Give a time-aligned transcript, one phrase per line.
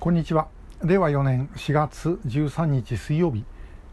[0.00, 0.46] こんにちは。
[0.84, 3.44] 令和4年4月13日水曜日。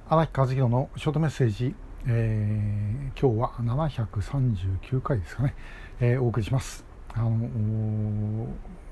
[0.07, 1.73] 荒木和弘のショートメッセージ、
[2.05, 3.49] えー、今日は
[3.81, 5.55] 739回ですかね、
[5.99, 6.85] えー、お送りします。
[7.15, 8.47] あの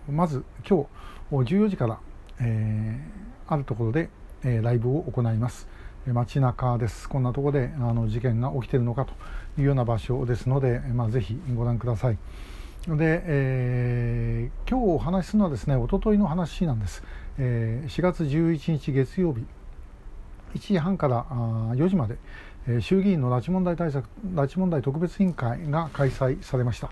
[0.10, 0.88] まず今
[1.29, 1.99] 日14時から、
[2.39, 4.09] えー、あるところで、
[4.43, 5.68] え、ライブを行います。
[6.07, 7.07] 街中です。
[7.07, 9.14] こんなところであの事件が起きているのかと
[9.59, 12.18] いうような場所ですので、まあ、ぜひご覧ください。
[12.88, 17.02] で、えー、今日お話しするのはですね、おとといの話なんです。
[17.38, 19.45] えー、4月11日月曜日、
[20.55, 22.17] 1時半からあ4時まで、
[22.67, 26.89] えー、衆議院の拉致問題対策、拉致問題特別委員会が開催されました。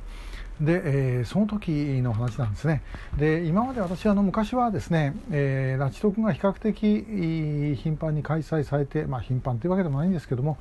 [0.61, 1.71] で、えー、その時
[2.01, 2.83] の話なんですね。
[3.17, 10.57] で、今まで私あの昔はですね、えー、拉致特が比較的頻繁に開催されて、まあ頻繁というわけでもないんですけども、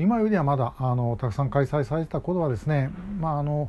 [0.00, 3.68] 今よりはまだあのたくさん開催されてた頃はですね、まああの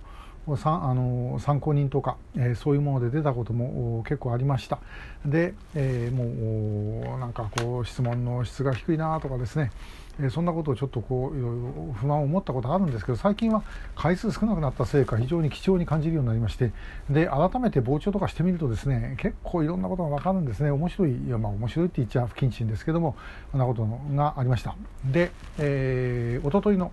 [0.58, 4.80] さあの参考人とか、えー、そういうもので出たことも結構ありました。
[5.26, 9.72] で、えー、もうなんかこう質問の質が低いなとかですね、
[10.20, 13.64] えー、そんなことをちょっとこういろいろ不満を持ったことあるんですけど最近は
[13.96, 16.72] 回数少なくなったせいか非常に貴重に感じるようになりまして。
[17.10, 20.72] で改めて傍聴とかしてみるとですね結構いろんなことが分かるんですね。
[20.72, 23.16] 面白いいやまあ面白いって言っちゃ不謹慎ですけども
[23.52, 24.76] そんなことがありました。
[25.06, 26.92] で、えー、おとといの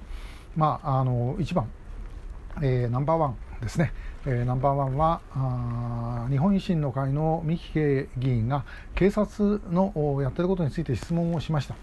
[0.54, 1.68] まああの一番
[2.62, 3.92] えー、ナンバーワンですね、
[4.26, 11.74] えー、ナンバーワンはあ日本維新の会の三木圭議員が警察のやってることについて質問をしました。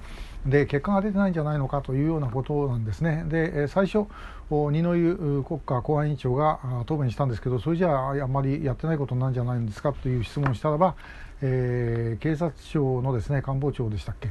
[0.46, 3.26] で結果が出てないんじゃないのかというようなことなんですね。
[3.28, 4.06] で最初
[4.50, 10.96] 二之湯国家公安委員長が答弁したんですけどそれじゃああんまりやってないことなんじゃないんですかという質問をしたらば、
[11.42, 14.30] えー、警察庁のですね官房長でしたっけ？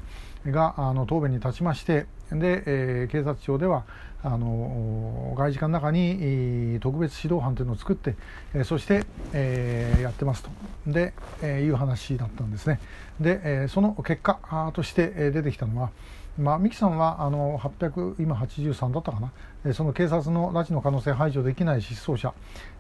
[0.51, 3.85] があの答弁に立ちましてで、えー、警察庁では
[4.23, 8.15] あの外事課の中に特別指導班というのを作って、
[8.55, 10.51] え、そして、え、やってますと。
[10.87, 12.81] で、え、いう話だったんですね。
[13.21, 15.91] で、え、その結果として出てきたのは
[16.39, 19.33] まあ、三木さんはあの800今83だったかな、
[19.65, 22.35] えその警察の拉致の可能性排除できない失踪者、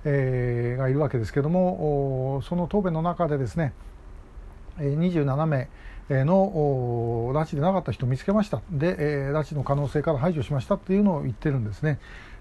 [0.04, 3.72] えー、がいるわけですけどもその答弁の中でですね
[4.78, 5.68] 27名
[6.08, 8.62] の拉致でなかった人を見つけました。
[8.70, 8.96] で、
[9.28, 11.98] え拉致の可能性から排除しましたっていうのを言ってるんですね。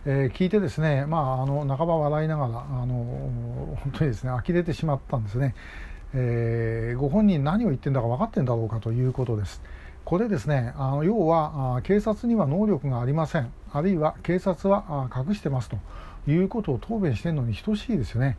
[0.07, 5.55] えー、聞いてですね、まあ、あの半ば笑いながらあの本当にですね呆れてしまったんですね、
[6.13, 9.61] えー、ご本人何を言ってんだか分かってんだろうかということです。
[10.03, 13.51] これですねあの要は警察には能力がありません。
[13.73, 15.77] あるいは警察は隠してますと
[16.27, 18.37] いうことを答弁してるのに等しいですよね。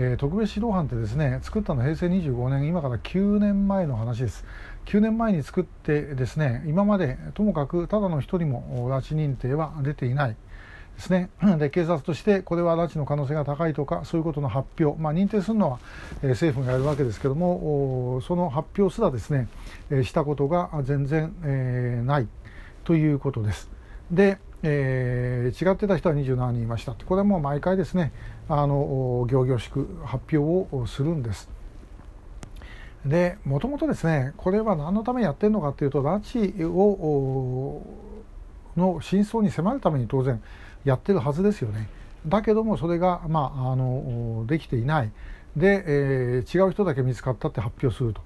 [0.00, 4.44] えー、特別指導班ってですね作ったの平成25年今から9年前の話です。
[4.86, 10.36] 9年前に作ってですね今までともかくただの一人も拉致認定は出ていない。
[10.96, 11.30] ですね。
[11.58, 15.78] で警察としてこれは拉致の可能性が高いとかそういうことの発表、まあ、認定するのは、
[16.22, 19.48] え、政府がやるわけですけどもその発表すらですね、
[19.90, 22.28] え、したことが全然、えー、ない。
[22.84, 23.68] ということです。
[24.10, 28.12] でえー、違ってた人は27人いましたこれはもう毎回ですね
[28.48, 31.50] あの行々しく発表をするんです。
[33.06, 37.82] でもともとですねこれは何のためにやってるのかというと拉致を
[38.76, 40.42] の真相に迫るために当然
[40.84, 41.88] やってるはずですよね。
[42.26, 45.12] だけどもそれが、まあ、あのできていない
[45.56, 48.20] で、えー、違う人だけ見つかったって発表すると。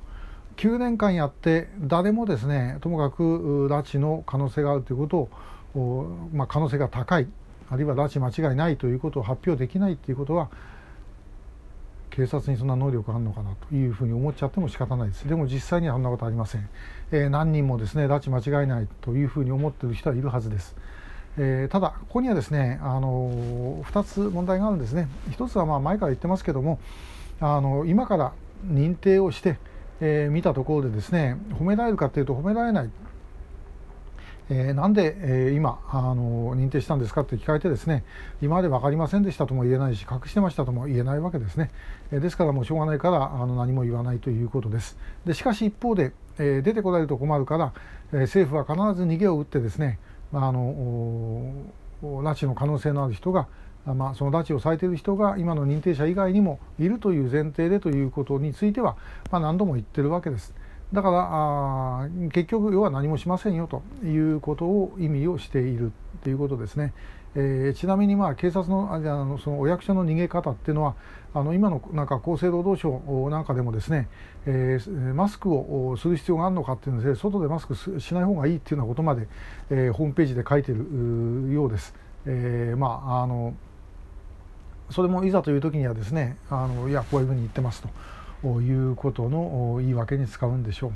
[0.56, 5.28] 9年間やって誰もですねともかく拉致の可能性があるということを
[6.33, 7.27] まあ、可能性が高い
[7.71, 10.50] あるいは拉致間違いないということを発表できないということは
[12.10, 15.27] 警察にそんな能力があるのかなというふうに思っちゃっても仕方ないです。
[15.27, 16.69] でも実際にはそんなことありません、
[17.11, 20.77] えー、何人もですね拉致間違いないというふうに思っている人はいるはずです、
[21.38, 25.09] えー、ただここにはですね、あのー、2つ問題があるんですね。
[25.31, 26.78] 1つはまあ前から言ってますけども
[27.41, 28.32] あの今から
[28.66, 29.56] 認定をして、
[30.03, 32.91] えー、見たところでですね褒められるかというと褒められない
[34.50, 38.04] えー、なんで、えー、今あの認定したんですかって聞かれてですね
[38.41, 41.70] 今まで分かりませんでしたとも言えないし隠してましたとも言えないわけですね、
[42.10, 47.72] えー、ですからもうしょうがないからあの何も言わないということですでしかし一方で、えー、出てこられると困るから、
[48.12, 49.99] えー、政府は必ず逃げを打ってですね、
[50.32, 51.52] まあ、あの
[52.02, 53.46] 拉致の可能性のある人が
[53.84, 58.96] まあ、その拉致をされている人が今の認定者以外にもいるという前提でということについては、
[59.32, 60.55] まあ、何度も言ってるわけです。
[60.93, 65.93] だからあ結局要は何もしませんよということを意味をしている
[66.23, 66.93] ということですね。
[67.35, 70.94] えー、ちなみにまあ警察のあのそのお役所の逃げ方っていうのは
[71.33, 74.09] あの今のなんか厚生労働省なんかでもですね、
[74.44, 79.29] えー、マスクをする必要があるのかっていうので外でマスクしない方がいいっていうようなことまで、
[79.71, 81.94] えー、ホームページで書いてるようです。
[82.27, 83.55] えー、まああの
[84.91, 87.89] それもいざという時にはですねあのいやこういうふうに言ってますと。
[88.44, 90.93] いうことの言い訳に使うんでしょう。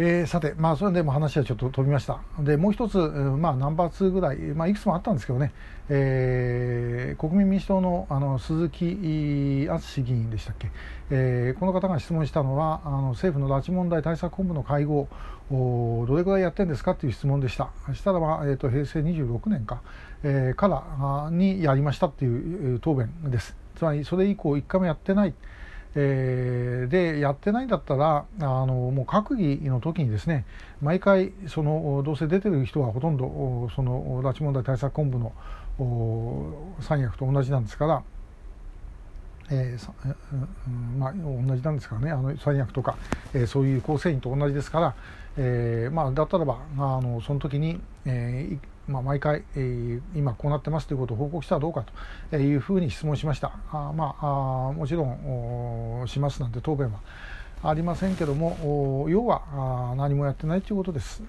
[0.00, 2.20] えー、さて、まあ、それでも話はちょっと飛びました。
[2.38, 5.52] で、もう一つ、まあ、ナンバー2ぐらい、まあ、いくつもあったんですけどね、
[5.88, 10.70] えー、国民民主党のあの鈴木敦議員でしたっけ、
[11.10, 15.08] えー、この方が質問したのは、あの政府の拉致問題対策本部の会合、
[15.50, 17.70] どれぐらいやってるんですかという質問でした。
[17.92, 19.82] したらば、えーと、平成26年か、
[20.22, 23.56] えー、からにやりましたという答弁です。
[23.74, 25.34] つまり、それ以降、1回もやってない。
[25.94, 30.44] えー、でやってないんだったらあのもう閣議の時にですね
[30.80, 35.32] 毎回そのどうせ出てる人はほとんどその拉致問題対策本部の
[36.80, 38.02] 三役と同じなんですから。
[39.50, 39.92] えー
[40.66, 42.98] うんまあ、同じなんですからねあの三役とか、
[43.32, 44.94] えー、そういう構成員と同じですから、
[45.38, 48.58] えーまあ、だったらばあのその時に、えー
[48.88, 51.84] まあ、毎回、えー、今こうなってますということを報告したらどうか
[52.30, 53.52] というふうに質問しました。
[53.70, 57.00] あまあ、あもちろんしますなんて答弁は
[57.62, 61.22] ありませんけども要は何もやってないということです。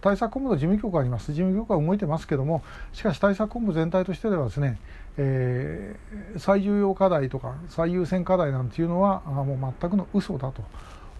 [0.00, 2.62] 対策本部の事務局があります、事務局は動いてますけども、
[2.92, 4.78] しかし対策本部全体としてではですね、
[5.16, 10.52] えー、最重要課題とか最優先課題なんていうのは、もう全くの嘘だ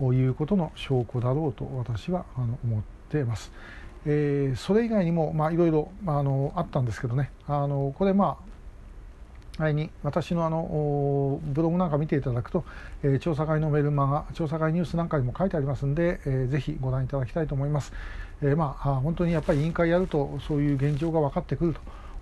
[0.00, 3.50] ということの証拠だろうと私はあの思っています。
[4.06, 7.30] えー、それ以外にも、まあ、いろいろ、あ、のあったんですけどね。
[7.46, 8.48] あのこれまあ
[9.58, 12.64] 前に私のあのブログなんか見ていただくと、
[13.02, 17.92] えー、調査会のメルマガ調査会ニュースなんかにも書いてありますんで、えー、ぜひご覧いただきたいと思います、
[18.40, 21.74] えー、まあ本当にやっぱり委員会やるとそういう現状が分かってくる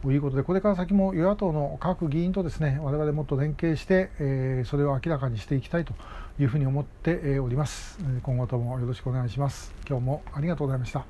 [0.02, 5.92] ということでこれから先も与野党の各議員とですね我々もっと連携して、えー、それを明らかにしていきたいと
[6.38, 7.98] いうふうに思っております。
[8.22, 9.74] 今後ともよろしくお願いします。
[9.88, 11.04] 今日もありがとうございました。